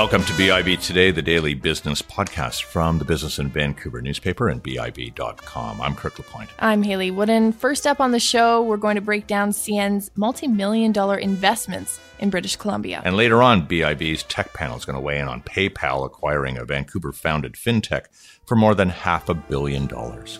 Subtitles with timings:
[0.00, 4.62] Welcome to BIV Today, the daily business podcast from the Business in Vancouver newspaper and
[4.62, 5.78] BIV.com.
[5.78, 6.48] I'm Kirk LaPointe.
[6.58, 7.52] I'm Hayley Woodin.
[7.52, 12.00] First up on the show, we're going to break down CN's multi million dollar investments
[12.18, 13.02] in British Columbia.
[13.04, 16.64] And later on, BIV's tech panel is going to weigh in on PayPal acquiring a
[16.64, 18.06] Vancouver founded fintech
[18.46, 20.38] for more than half a billion dollars.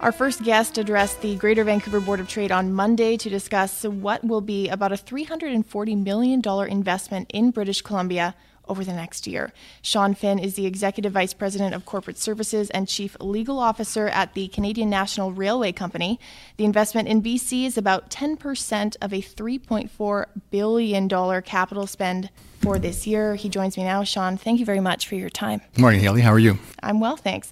[0.00, 4.22] Our first guest addressed the Greater Vancouver Board of Trade on Monday to discuss what
[4.22, 6.40] will be about a $340 million
[6.70, 8.36] investment in British Columbia
[8.68, 9.52] over the next year.
[9.82, 14.34] Sean Finn is the Executive Vice President of Corporate Services and Chief Legal Officer at
[14.34, 16.20] the Canadian National Railway Company.
[16.56, 23.06] The investment in BC is about 10% of a $3.4 billion capital spend for this
[23.06, 23.34] year.
[23.34, 24.04] He joins me now.
[24.04, 25.60] Sean, thank you very much for your time.
[25.74, 26.20] Good morning, Hayley.
[26.20, 26.58] How are you?
[26.82, 27.50] I'm well, thanks.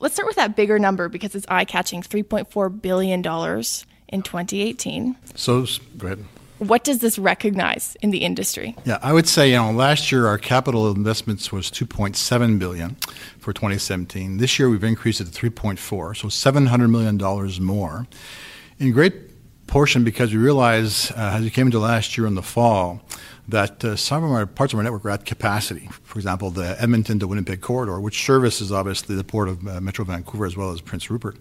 [0.00, 3.22] Let's start with that bigger number because it's eye catching $3.4 billion in
[4.22, 5.16] 2018.
[5.34, 5.66] So,
[5.98, 6.24] go ahead.
[6.58, 8.74] What does this recognize in the industry?
[8.86, 12.94] Yeah, I would say you know last year our capital investments was 2.7 billion
[13.38, 14.38] for 2017.
[14.38, 18.06] This year we've increased it to 3.4, so 700 million dollars more.
[18.78, 19.14] In great
[19.66, 23.02] portion because we realized uh, as we came into last year in the fall
[23.48, 25.88] that uh, some of our parts of our network are at capacity.
[26.04, 30.04] For example, the Edmonton to Winnipeg corridor, which services obviously the port of uh, Metro
[30.04, 31.36] Vancouver as well as Prince Rupert.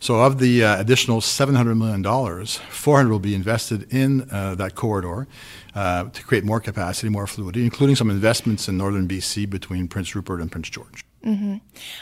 [0.00, 2.02] So, of the uh, additional $700 million,
[2.46, 5.26] 400 will be invested in uh, that corridor
[5.74, 10.14] uh, to create more capacity, more fluidity, including some investments in northern BC between Prince
[10.14, 11.04] Rupert and Prince George.
[11.24, 11.56] Mm-hmm.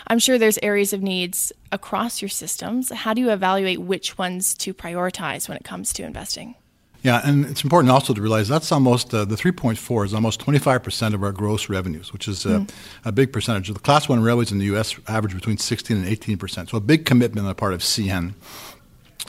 [0.08, 2.90] I'm sure there's areas of needs across your systems.
[2.90, 6.56] How do you evaluate which ones to prioritize when it comes to investing?
[7.02, 11.14] Yeah, and it's important also to realize that's almost uh, the 3.4 is almost 25%
[11.14, 12.70] of our gross revenues, which is uh, mm.
[13.04, 13.68] a big percentage.
[13.68, 14.94] The Class One railways in the U.S.
[15.08, 16.70] average between 16 and 18%.
[16.70, 18.34] So a big commitment on the part of CN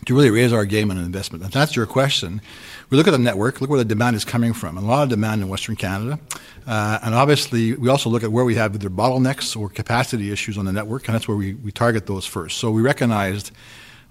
[0.05, 1.43] to really raise our game on investment.
[1.43, 2.41] And that's your question.
[2.89, 4.77] We look at the network, look where the demand is coming from.
[4.77, 6.19] A lot of demand in Western Canada.
[6.67, 10.57] Uh, and obviously, we also look at where we have either bottlenecks or capacity issues
[10.57, 12.57] on the network, and that's where we, we target those first.
[12.59, 13.51] So we recognized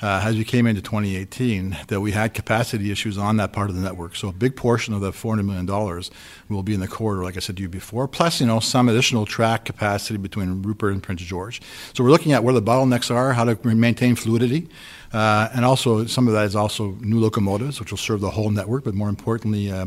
[0.02, 3.76] uh, as we came into 2018 that we had capacity issues on that part of
[3.76, 4.16] the network.
[4.16, 6.02] So a big portion of the $400 million
[6.48, 8.88] will be in the corridor, like I said to you before, plus, you know, some
[8.88, 11.62] additional track capacity between Rupert and Prince George.
[11.94, 14.68] So we're looking at where the bottlenecks are, how to maintain fluidity,
[15.12, 18.50] uh, and also some of that is also new locomotives, which will serve the whole
[18.50, 19.86] network, but more importantly, uh,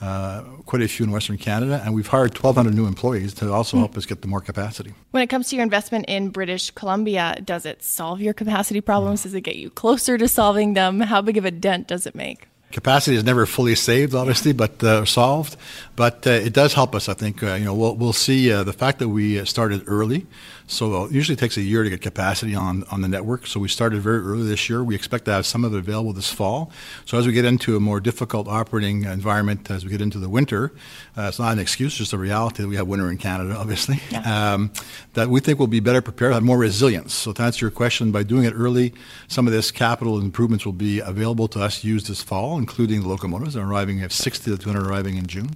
[0.00, 1.80] uh, quite a few in Western Canada.
[1.84, 3.80] And we've hired 1,200 new employees to also mm.
[3.80, 4.92] help us get the more capacity.
[5.12, 9.20] When it comes to your investment in British Columbia, does it solve your capacity problems?
[9.20, 9.22] Mm.
[9.24, 11.00] Does it get you closer to solving them?
[11.00, 12.48] How big of a dent does it make?
[12.72, 15.56] Capacity is never fully saved, obviously, but uh, solved.
[15.94, 17.42] But uh, it does help us, I think.
[17.42, 20.26] Uh, you know, we'll, we'll see uh, the fact that we started early.
[20.66, 23.46] So it usually takes a year to get capacity on, on the network.
[23.46, 24.82] So we started very early this year.
[24.82, 26.72] We expect to have some of it available this fall.
[27.04, 30.28] So as we get into a more difficult operating environment, as we get into the
[30.28, 30.72] winter,
[31.16, 34.00] uh, it's not an excuse, just a reality that we have winter in Canada, obviously.
[34.10, 34.54] Yeah.
[34.54, 34.72] Um,
[35.14, 37.14] that we think we'll be better prepared, have more resilience.
[37.14, 38.92] So to answer your question, by doing it early,
[39.28, 43.08] some of this capital improvements will be available to us used this fall including the
[43.08, 43.54] locomotives.
[43.54, 45.50] They're arriving, we have 60 to 200 arriving in June.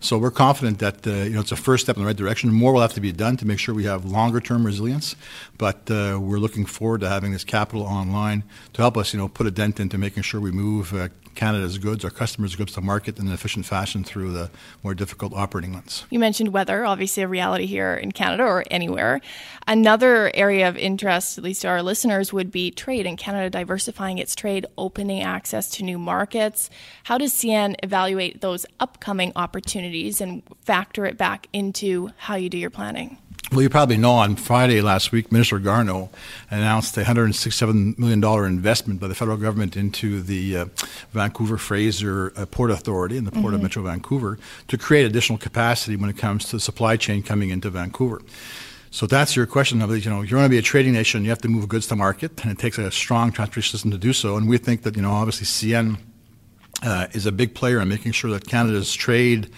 [0.00, 2.52] So we're confident that uh, you know it's a first step in the right direction.
[2.52, 5.16] More will have to be done to make sure we have longer term resilience,
[5.56, 8.44] but uh, we're looking forward to having this capital online
[8.74, 11.78] to help us you know put a dent into making sure we move uh, Canada's
[11.78, 14.50] goods, our customers' goods to market in an efficient fashion through the
[14.82, 16.04] more difficult operating months.
[16.10, 19.20] You mentioned weather, obviously a reality here in Canada or anywhere.
[19.66, 24.18] Another area of interest, at least to our listeners, would be trade and Canada diversifying
[24.18, 26.70] its trade, opening access to new markets.
[27.04, 32.58] How does CN evaluate those upcoming opportunities and factor it back into how you do
[32.58, 33.18] your planning?
[33.54, 36.10] Well, you probably know on Friday last week, Minister Garneau
[36.50, 40.64] announced a $167 million investment by the federal government into the uh,
[41.12, 43.54] Vancouver Fraser uh, Port Authority and the Port mm-hmm.
[43.54, 47.50] of Metro Vancouver to create additional capacity when it comes to the supply chain coming
[47.50, 48.22] into Vancouver.
[48.90, 51.30] So that's your question of you know you want to be a trading nation, you
[51.30, 54.12] have to move goods to market, and it takes a strong transportation system to do
[54.12, 54.36] so.
[54.36, 55.98] And we think that you know obviously CN
[56.82, 59.48] uh, is a big player in making sure that Canada's trade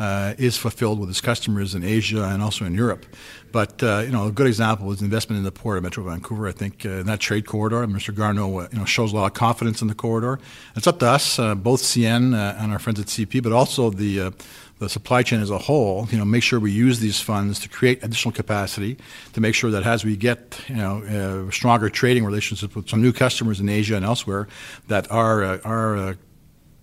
[0.00, 3.04] uh, is fulfilled with its customers in Asia and also in Europe.
[3.52, 6.48] But uh, you know, a good example is investment in the port of Metro Vancouver.
[6.48, 8.14] I think uh, in that trade corridor, Mr.
[8.14, 10.40] Garneau, uh, you know, shows a lot of confidence in the corridor.
[10.74, 13.90] It's up to us, uh, both CN uh, and our friends at CP, but also
[13.90, 14.32] the
[14.80, 17.68] the supply chain as a whole, you know, make sure we use these funds to
[17.68, 18.96] create additional capacity,
[19.34, 23.02] to make sure that as we get, you know, uh, stronger trading relationships with some
[23.02, 24.48] new customers in Asia and elsewhere,
[24.88, 26.14] that our uh, our uh,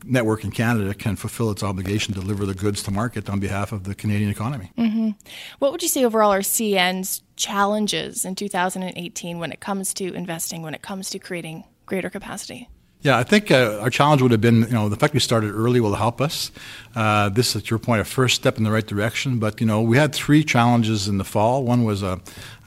[0.03, 3.71] network in Canada can fulfill its obligation to deliver the goods to market on behalf
[3.71, 4.71] of the Canadian economy.
[4.77, 5.11] Mm-hmm.
[5.59, 10.61] What would you say overall are CN's challenges in 2018 when it comes to investing,
[10.61, 12.69] when it comes to creating greater capacity?
[13.07, 15.54] Yeah, I think uh, our challenge would have been, you know, the fact we started
[15.54, 16.51] early will help us.
[16.94, 19.39] Uh, this, at your point, a first step in the right direction.
[19.39, 21.63] But you know, we had three challenges in the fall.
[21.63, 22.18] One was uh,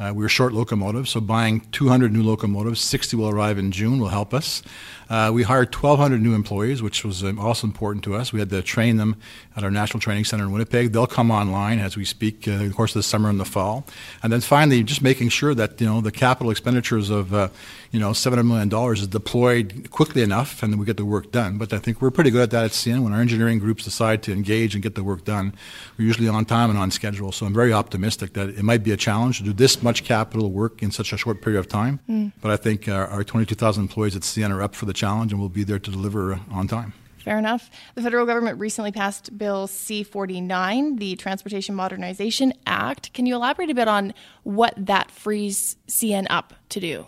[0.00, 4.08] we were short locomotives, so buying 200 new locomotives, 60 will arrive in June, will
[4.08, 4.62] help us.
[5.10, 8.32] Uh, we hired 1,200 new employees, which was um, also important to us.
[8.32, 9.16] We had to train them
[9.56, 10.92] at our National Training Center in Winnipeg.
[10.92, 13.44] They'll come online as we speak uh, in the course of the summer and the
[13.44, 13.84] fall.
[14.22, 17.48] And then finally, just making sure that you know the capital expenditures of uh,
[17.90, 21.58] you know $700 million is deployed quickly enough and then we get the work done.
[21.58, 23.02] But I think we're pretty good at that at CN.
[23.02, 25.54] When our engineering groups decide to engage and get the work done,
[25.98, 27.32] we're usually on time and on schedule.
[27.32, 30.50] So I'm very optimistic that it might be a challenge to do this much capital
[30.50, 31.98] work in such a short period of time.
[32.08, 32.32] Mm.
[32.40, 35.40] But I think our, our 22,000 employees at CN are up for the challenge and
[35.40, 36.92] we'll be there to deliver on time.
[37.24, 37.70] Fair enough.
[37.96, 43.12] The federal government recently passed Bill C 49, the Transportation Modernization Act.
[43.12, 47.06] Can you elaborate a bit on what that frees CN up to do?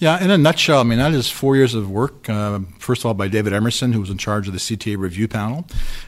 [0.00, 2.30] Yeah, in a nutshell, I mean, that is four years of work.
[2.30, 5.26] Uh, first of all, by David Emerson, who was in charge of the CTA review
[5.26, 5.66] panel,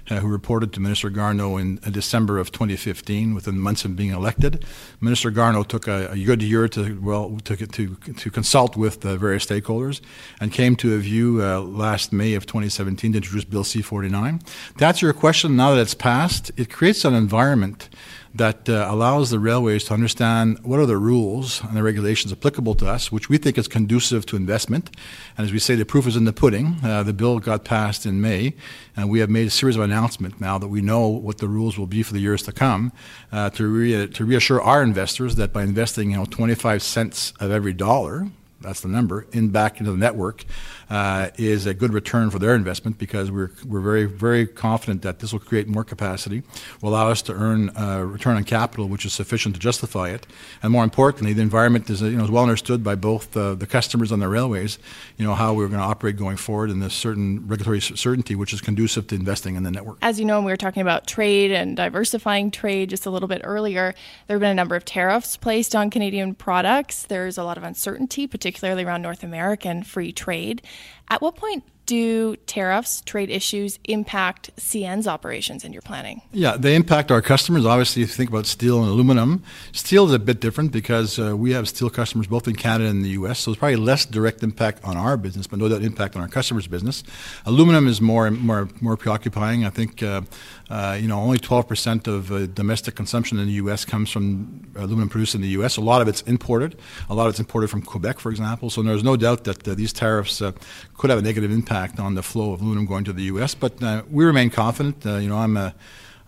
[0.09, 4.11] uh, who reported to Minister Garneau in uh, December of 2015, within months of being
[4.11, 4.65] elected.
[5.01, 9.19] Minister Garneau took a, a good year to well to, to, to consult with the
[9.19, 10.01] various stakeholders
[10.39, 14.41] and came to a view uh, last May of 2017 to introduce Bill C-49.
[14.79, 17.89] To answer your question, now that it's passed, it creates an environment
[18.35, 22.75] that uh, allows the railways to understand what are the rules and the regulations applicable
[22.77, 24.91] to us, which we think is conducive to investment.
[25.37, 26.77] And as we say, the proof is in the pudding.
[26.83, 28.55] Uh, the bill got passed in May,
[28.97, 31.77] and we have made a series of announcements now that we know what the rules
[31.77, 32.93] will be for the years to come
[33.33, 37.51] uh, to, re- to reassure our investors that by investing you know, 25 cents of
[37.51, 38.29] every dollar,
[38.61, 40.45] that's the number, in back into the network,
[40.91, 45.21] uh, is a good return for their investment because we're, we're very, very confident that
[45.21, 46.43] this will create more capacity,
[46.83, 50.27] will allow us to earn a return on capital which is sufficient to justify it.
[50.63, 53.67] And more importantly, the environment is, you know, is well understood by both uh, the
[53.67, 54.79] customers on the railways,
[55.17, 58.53] you know, how we're going to operate going forward and the certain regulatory certainty which
[58.53, 59.99] is conducive to investing in the network.
[60.03, 63.43] As you know, we were talking about trade and diversifying trade just a little bit
[63.45, 63.95] earlier.
[64.27, 67.05] There have been a number of tariffs placed on Canadian products.
[67.05, 70.63] There's a lot of uncertainty, particularly around North American free trade.
[71.09, 76.23] At what point do tariffs, trade issues impact CN's operations and your planning?
[76.31, 77.67] Yeah, they impact our customers.
[77.67, 79.43] Obviously, if you think about steel and aluminum,
[79.73, 83.05] steel is a bit different because uh, we have steel customers both in Canada and
[83.05, 86.15] the U.S., so it's probably less direct impact on our business, but no doubt impact
[86.15, 87.03] on our customers' business.
[87.45, 89.65] Aluminum is more more more preoccupying.
[89.65, 90.21] I think uh,
[90.71, 93.85] uh, you know only 12% of uh, domestic consumption in the U.S.
[93.85, 95.77] comes from aluminum produced in the U.S.
[95.77, 96.79] A lot of it's imported.
[97.09, 98.71] A lot of it's imported from Quebec, for example.
[98.71, 100.53] So there's no doubt that uh, these tariffs uh,
[100.97, 103.55] could have a negative impact on the flow of aluminum going to the U.S.
[103.55, 105.05] But uh, we remain confident.
[105.05, 105.75] You know, I'm a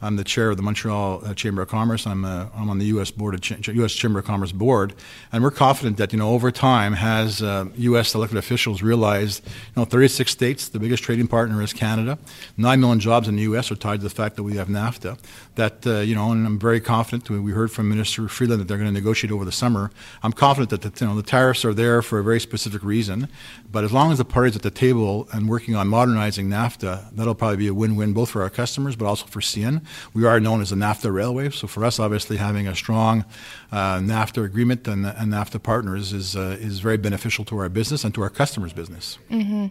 [0.02, 2.08] I'm the chair of the Montreal uh, Chamber of Commerce.
[2.08, 3.12] I'm, uh, I'm on the U.S.
[3.12, 3.92] board of Ch- U.S.
[3.92, 4.94] Chamber of Commerce board,
[5.30, 8.12] and we're confident that you know over time, has uh, U.S.
[8.12, 12.18] elected officials realized, you know, 36 states, the biggest trading partner is Canada,
[12.56, 13.70] nine million jobs in the U.S.
[13.70, 15.18] are tied to the fact that we have NAFTA.
[15.54, 17.30] That uh, you know, and I'm very confident.
[17.30, 19.92] We heard from Minister Freeland that they're going to negotiate over the summer.
[20.24, 23.28] I'm confident that the, you know the tariffs are there for a very specific reason,
[23.70, 27.36] but as long as the parties at the table and working on modernizing NAFTA, that'll
[27.36, 29.80] probably be a win-win both for our customers, but also for CN.
[30.14, 33.24] We are known as a NAFTA railway, so for us, obviously, having a strong
[33.70, 38.04] uh, NAFTA agreement and, and, NAFTA partners is uh, is very beneficial to our business
[38.04, 39.18] and to our customers' business.
[39.30, 39.66] Mm-hmm.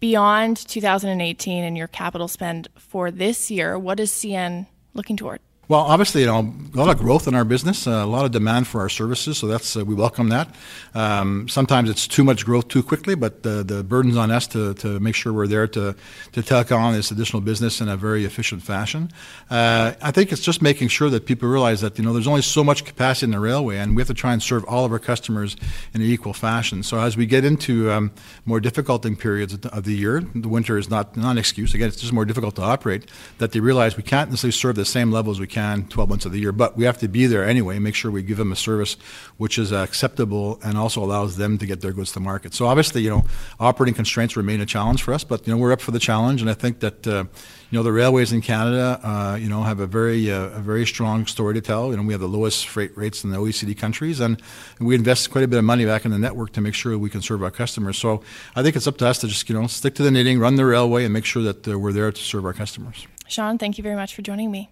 [0.00, 5.40] Beyond 2018 and your capital spend for this year, what is CN looking toward?
[5.68, 8.32] Well, obviously, you know, a lot of growth in our business, uh, a lot of
[8.32, 10.52] demand for our services, so that's uh, we welcome that.
[10.92, 14.74] Um, sometimes it's too much growth too quickly, but the, the burden's on us to,
[14.74, 15.94] to make sure we're there to,
[16.32, 19.12] to take on this additional business in a very efficient fashion.
[19.50, 22.42] Uh, I think it's just making sure that people realize that, you know, there's only
[22.42, 24.90] so much capacity in the railway, and we have to try and serve all of
[24.90, 25.56] our customers
[25.94, 26.82] in an equal fashion.
[26.82, 28.10] So as we get into um,
[28.46, 31.72] more difficult periods of the year, the winter is not, not an excuse.
[31.72, 34.84] Again, it's just more difficult to operate, that they realize we can't necessarily serve the
[34.84, 36.52] same level as we can can 12 months of the year.
[36.52, 38.96] But we have to be there anyway, and make sure we give them a service
[39.36, 42.54] which is acceptable and also allows them to get their goods to market.
[42.54, 43.24] So obviously, you know,
[43.60, 46.40] operating constraints remain a challenge for us, but you know, we're up for the challenge,
[46.40, 47.24] and I think that uh,
[47.70, 50.86] you know the railways in Canada, uh, you know, have a very uh, a very
[50.86, 51.90] strong story to tell.
[51.90, 54.40] You know, we have the lowest freight rates in the OECD countries, and,
[54.78, 56.96] and we invest quite a bit of money back in the network to make sure
[56.98, 57.98] we can serve our customers.
[57.98, 58.22] So
[58.56, 60.56] I think it's up to us to just you know stick to the knitting, run
[60.56, 63.06] the railway, and make sure that uh, we're there to serve our customers.
[63.28, 64.70] Sean, thank you very much for joining me.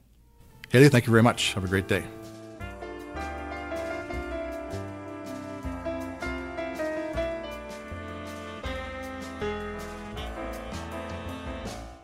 [0.71, 1.55] Hayley, thank you very much.
[1.55, 2.05] Have a great day.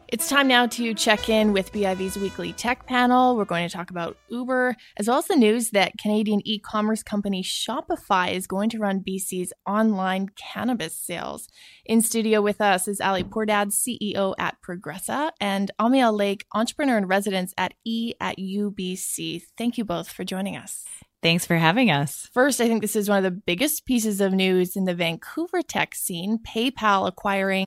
[0.09, 3.37] It's time now to check in with BIV's weekly tech panel.
[3.37, 7.03] We're going to talk about Uber, as well as the news that Canadian e commerce
[7.03, 11.49] company Shopify is going to run BC's online cannabis sales.
[11.85, 17.07] In studio with us is Ali Pourdad, CEO at Progressa, and Amiel Lake, entrepreneur in
[17.07, 19.43] residence at E at UBC.
[19.59, 20.85] Thank you both for joining us.
[21.21, 22.29] Thanks for having us.
[22.33, 25.63] First, I think this is one of the biggest pieces of news in the Vancouver
[25.63, 27.67] tech scene PayPal acquiring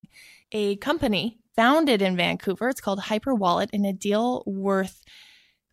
[0.53, 2.69] a company founded in Vancouver.
[2.69, 5.03] It's called Hyperwallet in a deal worth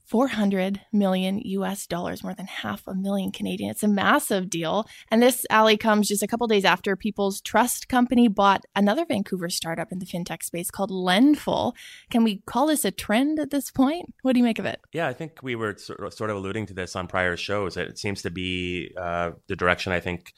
[0.05, 3.71] 400 million US dollars, more than half a million Canadian.
[3.71, 4.89] It's a massive deal.
[5.13, 9.49] And this Ali comes just a couple days after People's Trust Company bought another Vancouver
[9.49, 11.77] startup in the fintech space called Lendful.
[12.11, 14.13] Can we call this a trend at this point?
[14.23, 14.81] What do you make of it?
[14.93, 17.77] Yeah, I think we were sort of alluding to this on prior shows.
[17.77, 20.33] It seems to be uh, the direction I think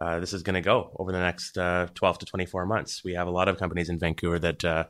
[0.00, 3.04] uh, this is going to go over the next uh, 12 to 24 months.
[3.04, 4.84] We have a lot of companies in Vancouver that uh,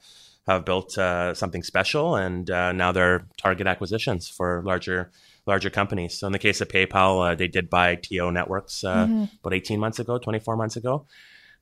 [0.46, 5.10] have built uh, something special, and uh, now they're target acquisitions for larger
[5.46, 6.18] larger companies.
[6.18, 9.24] So in the case of PayPal, they did buy TIO Networks mm-hmm.
[9.40, 11.06] about 18 months ago, 24 months ago.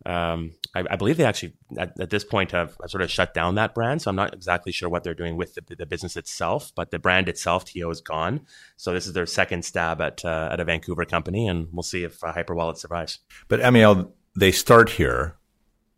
[0.05, 3.55] Um, I, I, believe they actually at, at, this point have sort of shut down
[3.55, 4.03] that brand.
[4.03, 6.99] So I'm not exactly sure what they're doing with the, the business itself, but the
[6.99, 8.41] brand itself, TIO, is gone.
[8.77, 12.05] So this is their second stab at uh, at a Vancouver company, and we'll see
[12.05, 13.21] if uh, Hyperwallet survives.
[13.49, 15.37] But Amiel, they start here,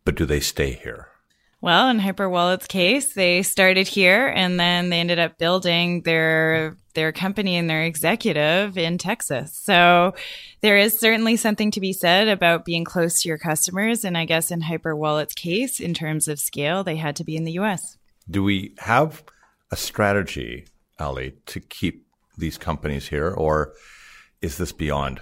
[0.03, 1.09] but do they stay here?
[1.65, 7.11] Well, in Hyperwallet's case, they started here and then they ended up building their their
[7.11, 9.57] company and their executive in Texas.
[9.63, 10.13] So
[10.61, 14.05] there is certainly something to be said about being close to your customers.
[14.05, 17.45] And I guess in Hyperwallet's case, in terms of scale, they had to be in
[17.45, 17.97] the US.
[18.29, 19.23] Do we have
[19.71, 20.67] a strategy,
[20.99, 22.05] Ali, to keep
[22.37, 23.73] these companies here, or
[24.39, 25.19] is this beyond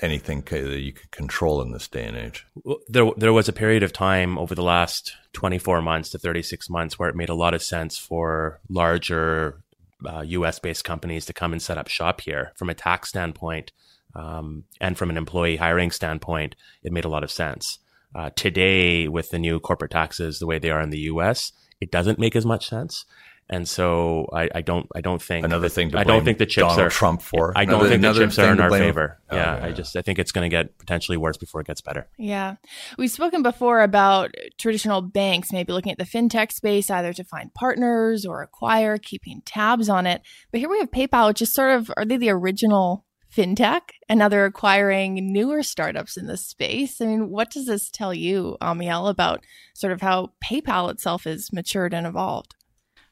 [0.00, 2.46] anything that you could control in this day and age?
[2.88, 6.98] There, there was a period of time over the last 24 months to 36 months
[6.98, 9.62] where it made a lot of sense for larger
[10.06, 13.72] uh, US based companies to come and set up shop here from a tax standpoint
[14.14, 16.56] um, and from an employee hiring standpoint.
[16.82, 17.78] It made a lot of sense.
[18.14, 21.90] Uh, today, with the new corporate taxes the way they are in the US, it
[21.90, 23.04] doesn't make as much sense.
[23.52, 25.94] And so I, I, don't I don't think another thing.
[25.96, 27.52] I don't think the chips Donald are Trump for.
[27.56, 29.18] I don't another, think the chips are in our favor.
[29.28, 31.66] Oh, yeah, yeah, I just I think it's going to get potentially worse before it
[31.66, 32.08] gets better.
[32.16, 32.56] Yeah,
[32.96, 37.52] we've spoken before about traditional banks maybe looking at the fintech space either to find
[37.52, 40.22] partners or acquire, keeping tabs on it.
[40.52, 43.04] But here we have PayPal, which is sort of are they the original
[43.36, 47.00] fintech and now they're acquiring newer startups in this space.
[47.00, 51.52] I mean, what does this tell you, Amiel, about sort of how PayPal itself is
[51.52, 52.54] matured and evolved?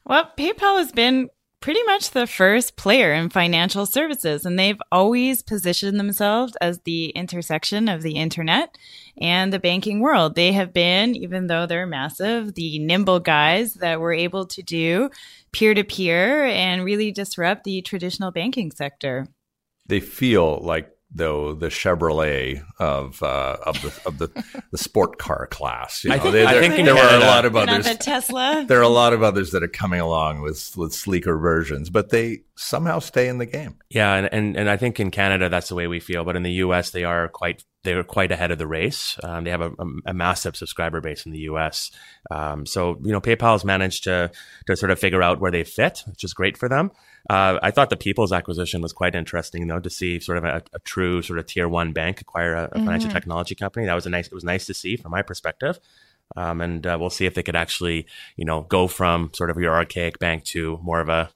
[0.05, 1.29] Well, PayPal has been
[1.61, 7.09] pretty much the first player in financial services, and they've always positioned themselves as the
[7.09, 8.77] intersection of the internet
[9.17, 10.35] and the banking world.
[10.35, 15.09] They have been, even though they're massive, the nimble guys that were able to do
[15.51, 19.27] peer to peer and really disrupt the traditional banking sector.
[19.87, 25.47] They feel like though the Chevrolet of uh, of the of the, the sport car
[25.47, 26.03] class.
[26.03, 27.85] You know, I think, they, I think there were a lot of others.
[27.85, 28.65] Not the Tesla.
[28.67, 32.09] There are a lot of others that are coming along with with sleeker versions, but
[32.09, 33.77] they somehow stay in the game.
[33.89, 36.43] Yeah, and, and and I think in Canada that's the way we feel, but in
[36.43, 36.91] the U.S.
[36.91, 39.17] they are quite they are quite ahead of the race.
[39.23, 41.91] Um, they have a, a, a, massive subscriber base in the U.S.
[42.29, 44.31] Um, so you know, PayPal has managed to
[44.67, 46.91] to sort of figure out where they fit, which is great for them.
[47.29, 50.63] Uh, I thought the People's acquisition was quite interesting, though, to see sort of a,
[50.73, 52.85] a true sort of tier one bank acquire a, a mm-hmm.
[52.85, 53.85] financial technology company.
[53.85, 54.27] That was a nice.
[54.27, 55.79] It was nice to see from my perspective.
[56.35, 59.57] Um, and uh, we'll see if they could actually, you know, go from sort of
[59.57, 61.29] your archaic bank to more of a,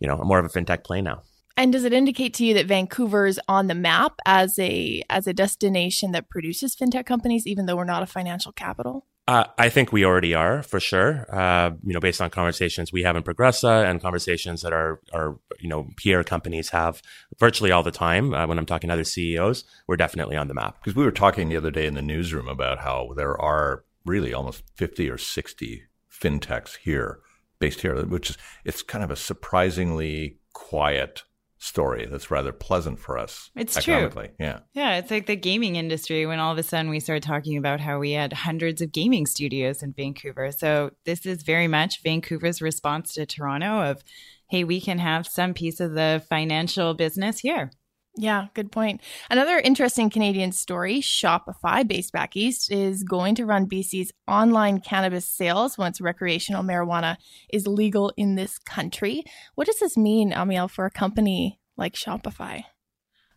[0.00, 1.22] you know, more of a fintech play now.
[1.56, 5.34] And does it indicate to you that Vancouver's on the map as a as a
[5.34, 9.06] destination that produces fintech companies, even though we're not a financial capital?
[9.28, 11.26] Uh, I think we already are for sure.
[11.30, 15.38] Uh, you know, based on conversations we have in Progressa and conversations that our our
[15.60, 17.02] you know peer companies have
[17.38, 18.32] virtually all the time.
[18.32, 20.78] Uh, when I'm talking to other CEOs, we're definitely on the map.
[20.80, 24.32] Because we were talking the other day in the newsroom about how there are really
[24.32, 27.18] almost 50 or 60 fintechs here,
[27.58, 31.24] based here, which is it's kind of a surprisingly quiet
[31.58, 33.50] story that's rather pleasant for us.
[33.56, 34.10] It's true.
[34.38, 34.60] Yeah.
[34.74, 34.96] Yeah.
[34.96, 37.98] It's like the gaming industry when all of a sudden we started talking about how
[37.98, 40.52] we had hundreds of gaming studios in Vancouver.
[40.52, 44.02] So this is very much Vancouver's response to Toronto of,
[44.48, 47.72] hey, we can have some piece of the financial business here.
[48.20, 49.00] Yeah, good point.
[49.30, 55.24] Another interesting Canadian story Shopify, based back east, is going to run BC's online cannabis
[55.24, 57.16] sales once recreational marijuana
[57.52, 59.22] is legal in this country.
[59.54, 62.64] What does this mean, Amiel, for a company like Shopify?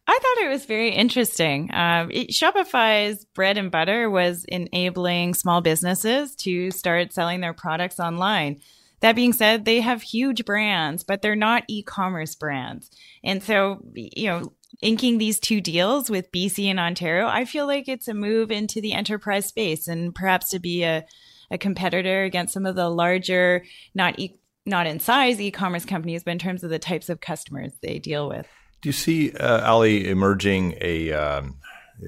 [0.07, 1.69] I thought it was very interesting.
[1.71, 7.99] Um, it, Shopify's bread and butter was enabling small businesses to start selling their products
[7.99, 8.59] online
[9.01, 12.89] That being said, they have huge brands, but they're not e-commerce brands.
[13.23, 17.87] And so, you know, inking these two deals with BC and Ontario, I feel like
[17.87, 21.05] it's a move into the enterprise space and perhaps to be a,
[21.49, 23.63] a competitor against some of the larger,
[23.93, 27.73] not e- not in size e-commerce companies, but in terms of the types of customers
[27.81, 28.47] they deal with.
[28.81, 31.57] Do you see uh, Ali emerging a um,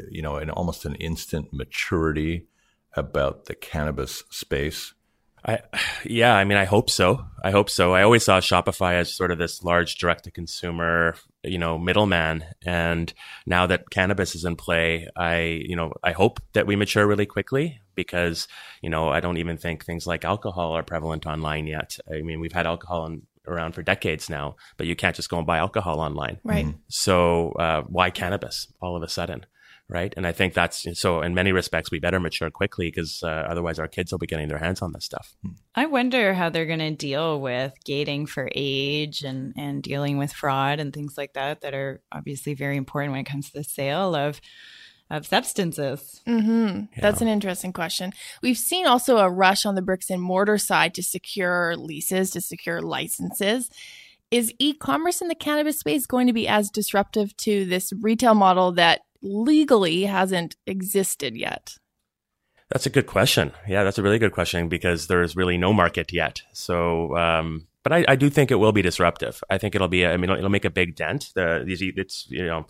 [0.09, 2.47] you know an almost an instant maturity
[2.95, 4.93] about the cannabis space?
[5.45, 5.59] I,
[6.05, 7.25] yeah, I mean, I hope so.
[7.43, 7.93] I hope so.
[7.93, 12.45] I always saw Shopify as sort of this large direct to consumer, you know, middleman.
[12.65, 13.13] And
[13.45, 17.25] now that cannabis is in play, I, you know, I hope that we mature really
[17.25, 18.47] quickly because,
[18.81, 21.97] you know, I don't even think things like alcohol are prevalent online yet.
[22.09, 25.37] I mean, we've had alcohol in, around for decades now, but you can't just go
[25.37, 26.39] and buy alcohol online.
[26.45, 26.65] Right.
[26.65, 26.77] Mm-hmm.
[26.87, 29.45] So, uh, why cannabis all of a sudden?
[29.89, 30.13] Right?
[30.15, 31.21] And I think that's so.
[31.21, 34.47] In many respects, we better mature quickly because uh, otherwise, our kids will be getting
[34.47, 35.35] their hands on this stuff.
[35.75, 40.33] I wonder how they're going to deal with gating for age and and dealing with
[40.33, 43.63] fraud and things like that that are obviously very important when it comes to the
[43.63, 44.41] sale of
[45.09, 46.21] of substances.
[46.27, 46.85] Mm-hmm.
[46.95, 47.01] Yeah.
[47.01, 48.13] That's an interesting question.
[48.41, 52.41] We've seen also a rush on the bricks and mortar side to secure leases, to
[52.41, 53.69] secure licenses.
[54.31, 58.33] Is e commerce in the cannabis space going to be as disruptive to this retail
[58.33, 61.77] model that legally hasn't existed yet?
[62.69, 63.51] That's a good question.
[63.67, 66.41] Yeah, that's a really good question because there's really no market yet.
[66.53, 69.43] So, um, but I, I, do think it will be disruptive.
[69.49, 70.05] I think it'll be.
[70.05, 71.31] I mean, it'll, it'll make a big dent.
[71.35, 72.65] The, it's you know,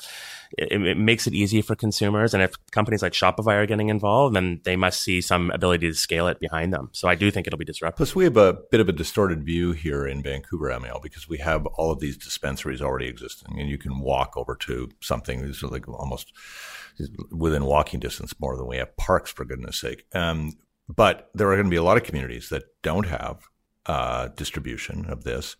[0.57, 4.35] it, it, makes it easy for consumers, and if companies like Shopify are getting involved,
[4.35, 6.89] then they must see some ability to scale it behind them.
[6.93, 7.97] So I do think it'll be disruptive.
[7.97, 11.37] Plus, we have a bit of a distorted view here in Vancouver, Amiel, because we
[11.37, 15.61] have all of these dispensaries already existing, and you can walk over to something that's
[15.61, 16.33] like almost
[17.31, 20.05] within walking distance more than we have parks, for goodness sake.
[20.13, 20.53] Um,
[20.87, 23.39] but there are going to be a lot of communities that don't have
[23.85, 25.55] uh, distribution of this.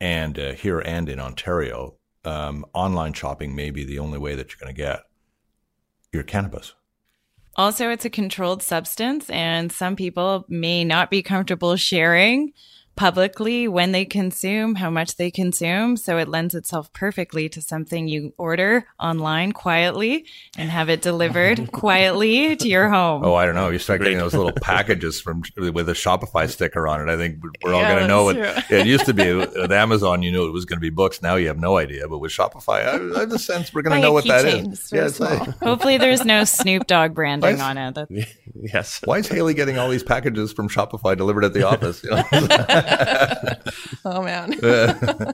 [0.00, 4.50] And uh, here and in Ontario, um, online shopping may be the only way that
[4.50, 5.04] you're going to get
[6.12, 6.74] your cannabis.
[7.56, 12.52] Also, it's a controlled substance, and some people may not be comfortable sharing
[12.96, 15.96] publicly when they consume, how much they consume.
[15.96, 21.70] So it lends itself perfectly to something you order online quietly and have it delivered
[21.72, 23.24] quietly to your home.
[23.24, 23.68] Oh, I don't know.
[23.68, 27.12] You start getting those little packages from with a Shopify sticker on it.
[27.12, 28.36] I think we're all yeah, going to know what
[28.70, 30.22] it used to be with Amazon.
[30.22, 31.20] You knew it was going to be books.
[31.22, 32.08] Now you have no idea.
[32.08, 34.90] But with Shopify, I, I have a sense we're going to know what that is.
[34.90, 37.94] Yeah, like, Hopefully, there's no Snoop Dogg branding on it.
[37.94, 38.10] That's...
[38.54, 39.00] Yes.
[39.04, 42.02] Why is Hayley getting all these packages from Shopify delivered at the office?
[42.02, 42.22] You know?
[44.04, 44.54] oh man.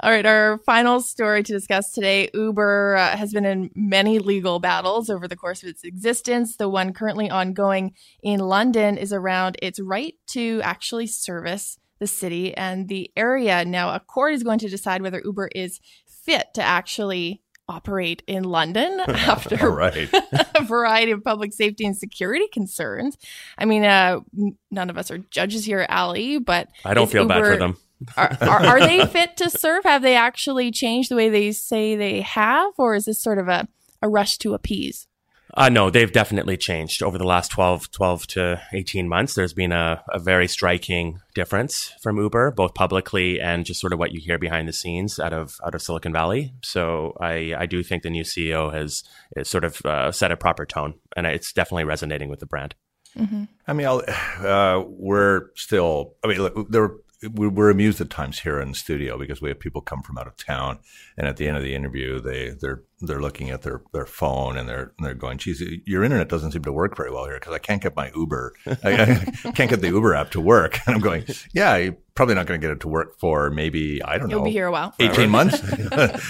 [0.00, 2.30] All right, our final story to discuss today.
[2.34, 6.56] Uber uh, has been in many legal battles over the course of its existence.
[6.56, 12.56] The one currently ongoing in London is around its right to actually service the city
[12.56, 13.64] and the area.
[13.64, 18.44] Now, a court is going to decide whether Uber is fit to actually operate in
[18.44, 20.08] London after right.
[20.54, 23.16] a variety of public safety and security concerns.
[23.56, 24.20] I mean, uh,
[24.70, 27.76] none of us are judges here, Ali, but I don't feel Uber, bad for them.
[28.16, 29.84] are, are, are they fit to serve?
[29.84, 33.48] Have they actually changed the way they say they have, or is this sort of
[33.48, 33.68] a,
[34.02, 35.06] a rush to appease?
[35.54, 39.34] Uh, no, they've definitely changed over the last 12, 12 to 18 months.
[39.34, 43.98] There's been a, a very striking difference from Uber, both publicly and just sort of
[43.98, 46.52] what you hear behind the scenes out of out of Silicon Valley.
[46.62, 49.04] So I, I do think the new CEO has,
[49.36, 52.74] has sort of uh, set a proper tone, and it's definitely resonating with the brand.
[53.16, 53.44] Mm-hmm.
[53.66, 53.86] I mean,
[54.46, 56.14] uh, we're still.
[56.22, 59.48] I mean, look, there were we're amused at times here in the studio because we
[59.48, 60.78] have people come from out of town,
[61.16, 64.56] and at the end of the interview, they they're they're looking at their, their phone
[64.56, 67.52] and they're they're going, "Geez, your internet doesn't seem to work very well here because
[67.52, 69.14] I can't get my Uber, I, I,
[69.52, 72.60] can't get the Uber app to work." And I'm going, "Yeah, you're probably not going
[72.60, 74.36] to get it to work for maybe I don't know.
[74.36, 75.60] You'll know, be here a while, eighteen months.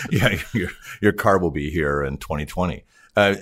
[0.10, 0.70] yeah, your
[1.02, 2.84] your car will be here in 2020.
[3.14, 3.34] Uh,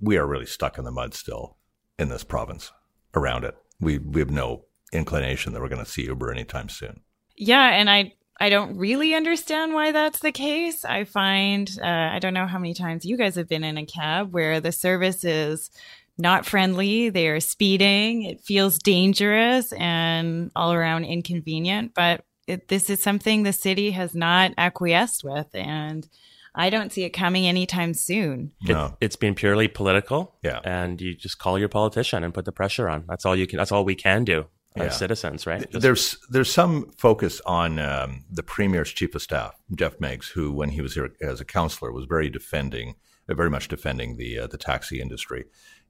[0.00, 1.56] we are really stuck in the mud still
[1.98, 2.70] in this province
[3.14, 3.56] around it.
[3.80, 7.00] We we have no inclination that we're going to see Uber anytime soon.
[7.36, 10.84] Yeah, and I I don't really understand why that's the case.
[10.84, 13.86] I find uh, I don't know how many times you guys have been in a
[13.86, 15.70] cab where the service is
[16.18, 17.08] not friendly.
[17.08, 18.24] They are speeding.
[18.24, 21.94] It feels dangerous and all around inconvenient.
[21.94, 26.08] But it, this is something the city has not acquiesced with, and
[26.54, 28.52] I don't see it coming anytime soon.
[28.62, 28.96] No.
[29.00, 30.34] It, has been purely political.
[30.42, 30.60] Yeah.
[30.64, 33.04] And you just call your politician and put the pressure on.
[33.08, 34.88] That's all you can, that's all we can do yeah.
[34.90, 35.70] citizens, right?
[35.70, 40.52] Just- there's there's some focus on um, the premier's chief of staff, Geoff Meggs, who,
[40.52, 42.94] when he was here as a counselor, was very defending,
[43.28, 45.44] uh, very much defending the uh, the taxi industry.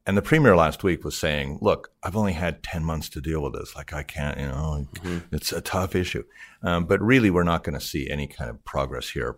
[0.05, 3.41] And the premier last week was saying, look, I've only had 10 months to deal
[3.41, 3.77] with this.
[3.77, 5.19] Like, I can't, you know, mm-hmm.
[5.31, 6.25] it's a tough issue.
[6.63, 9.37] Um, but really, we're not going to see any kind of progress here,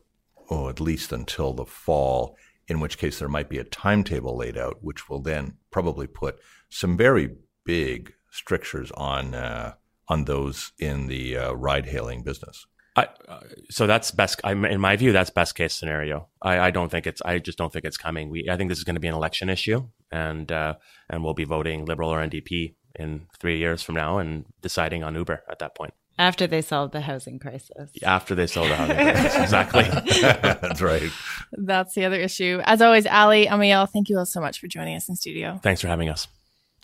[0.48, 4.56] oh, at least until the fall, in which case there might be a timetable laid
[4.56, 6.38] out, which will then probably put
[6.70, 9.74] some very big strictures on, uh,
[10.08, 12.66] on those in the uh, ride hailing business.
[12.96, 14.40] I, uh, so that's best.
[14.44, 16.28] I'm, in my view, that's best case scenario.
[16.40, 17.20] I, I, don't think it's.
[17.22, 18.30] I just don't think it's coming.
[18.30, 18.48] We.
[18.48, 20.74] I think this is going to be an election issue, and uh,
[21.10, 25.16] and we'll be voting Liberal or NDP in three years from now, and deciding on
[25.16, 25.92] Uber at that point.
[26.16, 27.90] After they solve the housing crisis.
[28.04, 29.82] After they solve the housing crisis, exactly.
[30.22, 31.10] that's right.
[31.50, 32.60] That's the other issue.
[32.62, 35.58] As always, Ali Amiel, thank you all so much for joining us in studio.
[35.64, 36.28] Thanks for having us.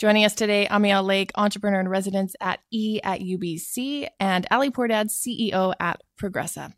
[0.01, 5.11] Joining us today, Amiel Lake, entrepreneur in residence at E at UBC, and Ali Pourdad,
[5.11, 6.73] CEO at Progressa.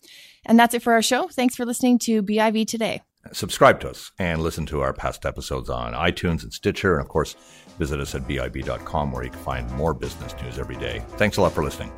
[0.44, 1.28] And that's it for our show.
[1.28, 3.00] Thanks for listening to BIV Today.
[3.32, 6.94] Subscribe to us and listen to our past episodes on iTunes and Stitcher.
[6.94, 7.36] And of course,
[7.78, 11.04] visit us at BIV.com where you can find more business news every day.
[11.10, 11.92] Thanks a lot for listening.